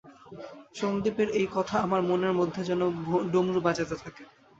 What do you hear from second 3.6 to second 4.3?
বাজাতে থাকে।